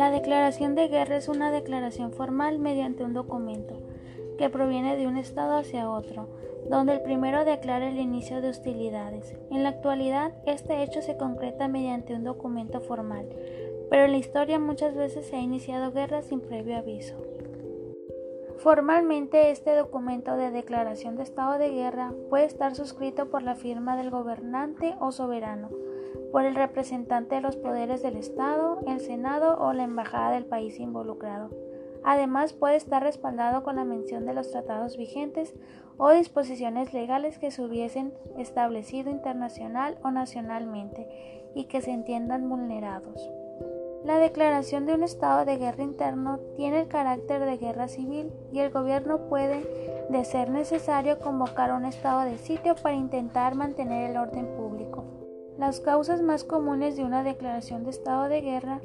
La 0.00 0.10
declaración 0.10 0.74
de 0.76 0.88
guerra 0.88 1.18
es 1.18 1.28
una 1.28 1.50
declaración 1.50 2.10
formal 2.10 2.58
mediante 2.58 3.04
un 3.04 3.12
documento 3.12 3.82
que 4.38 4.48
proviene 4.48 4.96
de 4.96 5.06
un 5.06 5.18
Estado 5.18 5.58
hacia 5.58 5.90
otro, 5.90 6.26
donde 6.70 6.94
el 6.94 7.02
primero 7.02 7.44
declara 7.44 7.86
el 7.86 7.98
inicio 7.98 8.40
de 8.40 8.48
hostilidades. 8.48 9.34
En 9.50 9.62
la 9.62 9.68
actualidad, 9.68 10.32
este 10.46 10.82
hecho 10.82 11.02
se 11.02 11.18
concreta 11.18 11.68
mediante 11.68 12.14
un 12.14 12.24
documento 12.24 12.80
formal, 12.80 13.28
pero 13.90 14.06
en 14.06 14.12
la 14.12 14.16
historia 14.16 14.58
muchas 14.58 14.96
veces 14.96 15.26
se 15.26 15.36
ha 15.36 15.40
iniciado 15.40 15.92
guerra 15.92 16.22
sin 16.22 16.40
previo 16.40 16.78
aviso. 16.78 17.16
Formalmente, 18.56 19.50
este 19.50 19.76
documento 19.76 20.34
de 20.34 20.50
declaración 20.50 21.16
de 21.16 21.24
estado 21.24 21.58
de 21.58 21.72
guerra 21.72 22.14
puede 22.30 22.46
estar 22.46 22.74
suscrito 22.74 23.28
por 23.28 23.42
la 23.42 23.54
firma 23.54 23.98
del 23.98 24.08
gobernante 24.08 24.94
o 24.98 25.12
soberano, 25.12 25.68
por 26.32 26.44
el 26.44 26.54
representante 26.54 27.36
de 27.36 27.40
los 27.40 27.56
poderes 27.56 28.02
del 28.02 28.16
Estado, 28.16 28.80
el 28.86 29.00
Senado 29.00 29.58
o 29.58 29.72
la 29.72 29.84
embajada 29.84 30.32
del 30.32 30.44
país 30.44 30.78
involucrado. 30.78 31.50
Además, 32.02 32.52
puede 32.52 32.76
estar 32.76 33.02
respaldado 33.02 33.62
con 33.62 33.76
la 33.76 33.84
mención 33.84 34.24
de 34.24 34.34
los 34.34 34.50
tratados 34.50 34.96
vigentes 34.96 35.54
o 35.98 36.10
disposiciones 36.10 36.94
legales 36.94 37.38
que 37.38 37.50
se 37.50 37.62
hubiesen 37.62 38.14
establecido 38.38 39.10
internacional 39.10 39.98
o 40.02 40.10
nacionalmente 40.10 41.06
y 41.54 41.64
que 41.64 41.82
se 41.82 41.90
entiendan 41.90 42.48
vulnerados. 42.48 43.30
La 44.04 44.16
declaración 44.18 44.86
de 44.86 44.94
un 44.94 45.02
estado 45.02 45.44
de 45.44 45.58
guerra 45.58 45.82
interno 45.82 46.38
tiene 46.56 46.80
el 46.80 46.88
carácter 46.88 47.44
de 47.44 47.58
guerra 47.58 47.86
civil 47.86 48.32
y 48.50 48.60
el 48.60 48.70
gobierno 48.70 49.28
puede, 49.28 50.06
de 50.08 50.24
ser 50.24 50.48
necesario, 50.48 51.18
convocar 51.18 51.72
un 51.72 51.84
estado 51.84 52.22
de 52.22 52.38
sitio 52.38 52.74
para 52.76 52.96
intentar 52.96 53.54
mantener 53.54 54.10
el 54.10 54.16
orden 54.16 54.46
público. 54.56 55.19
Las 55.60 55.78
causas 55.80 56.22
más 56.22 56.42
comunes 56.42 56.96
de 56.96 57.04
una 57.04 57.22
declaración 57.22 57.84
de 57.84 57.90
estado 57.90 58.30
de 58.30 58.40
guerra 58.40 58.80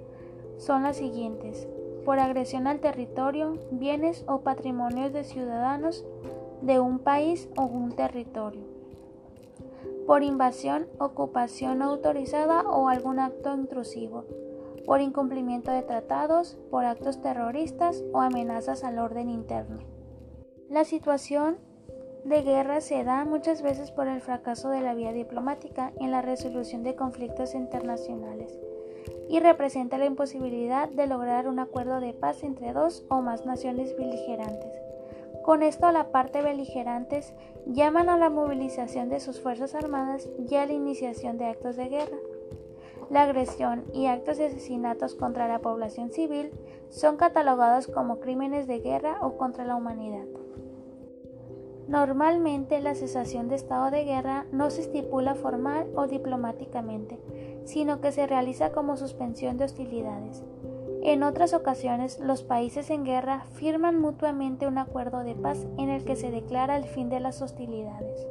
son 0.58 0.83
las 0.83 0.97
siguientes. 0.97 1.69
Por 2.03 2.19
agresión 2.19 2.67
al 2.67 2.81
territorio, 2.81 3.58
bienes 3.72 4.25
o 4.27 4.41
patrimonios 4.41 5.13
de 5.13 5.23
ciudadanos 5.23 6.03
de 6.61 6.81
un 6.81 7.00
país 7.00 7.47
o 7.55 7.63
un 7.63 7.94
territorio, 7.94 8.66
por 10.05 10.22
invasión, 10.22 10.88
ocupación 11.00 11.81
autorizada 11.81 12.63
o 12.63 12.89
algún 12.89 13.19
acto 13.19 13.55
intrusivo, 13.55 14.25
por 14.85 15.00
incumplimiento 15.00 15.72
de 15.72 15.81
tratados, 15.81 16.57
por 16.69 16.83
actos 16.83 17.22
terroristas 17.22 18.03
o 18.11 18.19
amenazas 18.19 18.83
al 18.83 19.00
orden 19.00 19.30
interno. 19.30 19.80
La 20.69 20.83
situación 20.83 21.57
de 22.26 22.42
guerra 22.42 22.81
se 22.81 23.04
da 23.04 23.23
muchas 23.23 23.62
veces 23.62 23.92
por 23.92 24.08
el 24.08 24.20
fracaso 24.20 24.70
de 24.70 24.81
la 24.81 24.95
vía 24.95 25.14
diplomática 25.14 25.94
en 26.00 26.09
la 26.09 26.23
resolución 26.23 26.81
de 26.81 26.95
conflictos 26.95 27.54
internacionales 27.54 28.58
y 29.30 29.40
representa 29.40 30.00
la 30.00 30.06
imposibilidad 30.06 30.90
de 30.90 31.06
lograr 31.06 31.48
un 31.48 31.59
acuerdo 31.59 32.00
de 32.00 32.14
paz 32.14 32.44
entre 32.44 32.73
dos 32.73 33.06
o 33.09 33.22
más 33.22 33.46
naciones 33.46 33.96
beligerantes. 33.96 34.72
Con 35.44 35.62
esto, 35.62 35.92
la 35.92 36.12
parte 36.12 36.42
beligerantes 36.42 37.31
llaman 37.68 38.09
a 38.09 38.18
la 38.18 38.31
movilización 38.31 39.09
de 39.09 39.20
sus 39.20 39.40
fuerzas 39.40 39.76
armadas 39.76 40.28
y 40.50 40.56
a 40.56 40.66
la 40.66 40.73
iniciación 40.73 41.38
de 41.38 41.46
actos 41.46 41.76
de 41.76 41.90
guerra. 41.90 42.18
La 43.12 43.22
agresión 43.22 43.84
y 43.94 44.08
actos 44.08 44.40
de 44.40 44.48
asesinatos 44.48 45.14
contra 45.14 45.48
la 45.48 45.59
población 45.59 46.09
civil 46.09 46.50
son 46.90 47.18
catalogados 47.18 47.86
como 47.86 48.20
crímenes 48.20 48.66
de 48.66 48.80
guerra 48.80 49.20
o 49.22 49.38
contra 49.38 49.64
la 49.64 49.76
humanidad. 49.76 50.26
Normalmente 51.88 52.80
la 52.80 52.95
cesación 52.95 53.47
de 53.47 53.55
estado 53.55 53.91
de 53.91 54.03
guerra 54.05 54.45
no 54.52 54.69
se 54.72 54.81
estipula 54.81 55.36
formal 55.36 55.88
o 55.95 56.08
diplomáticamente, 56.08 57.19
sino 57.66 58.02
que 58.02 58.11
se 58.11 58.25
realiza 58.25 58.72
como 58.72 58.97
suspensión 58.97 59.58
de 59.58 59.66
hostilidades. 59.66 60.44
En 61.03 61.22
otras 61.22 61.53
ocasiones, 61.53 62.19
los 62.19 62.41
países 62.41 62.89
en 62.89 63.03
guerra 63.03 63.45
firman 63.53 64.00
mutuamente 64.00 64.66
un 64.66 64.79
acuerdo 64.79 65.23
de 65.23 65.35
paz 65.35 65.68
en 65.78 65.90
el 65.90 66.03
que 66.03 66.16
se 66.16 66.31
declara 66.31 66.78
el 66.78 66.85
fin 66.85 67.09
de 67.09 67.19
las 67.19 67.44
hostilidades. 67.44 68.28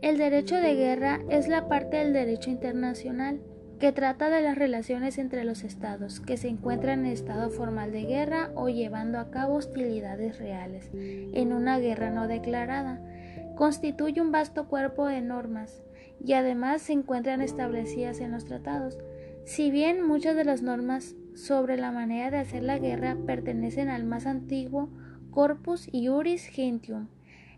El 0.00 0.16
derecho 0.16 0.56
de 0.56 0.74
guerra 0.76 1.20
es 1.28 1.48
la 1.48 1.68
parte 1.68 1.98
del 1.98 2.14
derecho 2.14 2.48
internacional 2.48 3.42
que 3.80 3.92
trata 3.92 4.28
de 4.28 4.42
las 4.42 4.58
relaciones 4.58 5.16
entre 5.16 5.42
los 5.42 5.64
estados 5.64 6.20
que 6.20 6.36
se 6.36 6.48
encuentran 6.48 7.06
en 7.06 7.12
estado 7.12 7.48
formal 7.48 7.92
de 7.92 8.04
guerra 8.04 8.50
o 8.54 8.68
llevando 8.68 9.18
a 9.18 9.30
cabo 9.30 9.54
hostilidades 9.54 10.38
reales 10.38 10.90
en 10.92 11.54
una 11.54 11.78
guerra 11.78 12.10
no 12.10 12.28
declarada. 12.28 13.00
Constituye 13.56 14.20
un 14.20 14.32
vasto 14.32 14.68
cuerpo 14.68 15.06
de 15.06 15.22
normas 15.22 15.82
y 16.22 16.34
además 16.34 16.82
se 16.82 16.92
encuentran 16.92 17.40
establecidas 17.40 18.20
en 18.20 18.32
los 18.32 18.44
tratados. 18.44 18.98
Si 19.46 19.70
bien 19.70 20.06
muchas 20.06 20.36
de 20.36 20.44
las 20.44 20.60
normas 20.60 21.14
sobre 21.34 21.78
la 21.78 21.90
manera 21.90 22.30
de 22.30 22.36
hacer 22.36 22.62
la 22.62 22.78
guerra 22.78 23.16
pertenecen 23.26 23.88
al 23.88 24.04
más 24.04 24.26
antiguo 24.26 24.90
Corpus 25.30 25.88
Iuris 25.90 26.44
Gentium, 26.44 27.08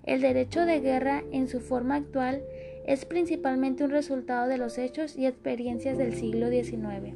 el 0.05 0.21
derecho 0.21 0.67
de 0.67 0.79
guerra 0.79 1.25
en 1.33 1.49
su 1.49 1.59
forma 1.59 1.97
actual 1.97 2.43
es 2.87 3.05
principalmente 3.05 3.85
un 3.85 3.91
resultado 3.91 4.49
de 4.49 4.59
los 4.59 4.79
hechos 4.79 5.17
y 5.17 5.27
experiencias 5.27 5.99
del 5.99 6.15
siglo 6.15 6.51
XIX. 6.51 7.15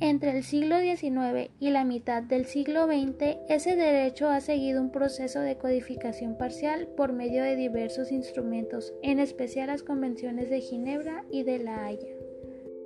Entre 0.00 0.36
el 0.36 0.44
siglo 0.44 0.78
XIX 0.78 1.50
y 1.58 1.70
la 1.70 1.84
mitad 1.84 2.22
del 2.22 2.46
siglo 2.46 2.86
XX, 2.86 3.36
ese 3.48 3.74
derecho 3.74 4.28
ha 4.28 4.40
seguido 4.40 4.80
un 4.80 4.92
proceso 4.92 5.40
de 5.40 5.56
codificación 5.56 6.38
parcial 6.38 6.86
por 6.96 7.12
medio 7.12 7.42
de 7.42 7.56
diversos 7.56 8.12
instrumentos, 8.12 8.94
en 9.02 9.18
especial 9.18 9.66
las 9.66 9.82
convenciones 9.82 10.50
de 10.50 10.60
Ginebra 10.60 11.24
y 11.32 11.42
de 11.42 11.58
La 11.58 11.84
Haya. 11.84 12.06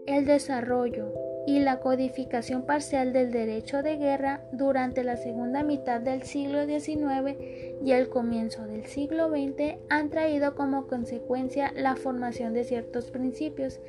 El 0.06 0.24
desarrollo, 0.24 1.12
y 1.46 1.60
la 1.60 1.80
codificación 1.80 2.62
parcial 2.62 3.12
del 3.12 3.32
derecho 3.32 3.82
de 3.82 3.96
guerra 3.96 4.42
durante 4.52 5.04
la 5.04 5.16
segunda 5.16 5.62
mitad 5.62 6.00
del 6.00 6.22
siglo 6.22 6.66
XIX 6.66 7.36
y 7.84 7.92
el 7.92 8.08
comienzo 8.08 8.66
del 8.66 8.86
siglo 8.86 9.28
XX 9.28 9.76
han 9.88 10.10
traído 10.10 10.54
como 10.54 10.86
consecuencia 10.86 11.72
la 11.74 11.96
formación 11.96 12.54
de 12.54 12.64
ciertos 12.64 13.10
principios 13.10 13.80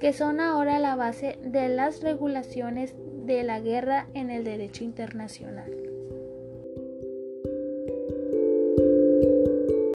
que 0.00 0.12
son 0.12 0.40
ahora 0.40 0.78
la 0.78 0.96
base 0.96 1.38
de 1.42 1.68
las 1.68 2.02
regulaciones 2.02 2.94
de 3.24 3.42
la 3.42 3.60
guerra 3.60 4.08
en 4.14 4.30
el 4.30 4.44
derecho 4.44 4.84
internacional. 4.84 5.91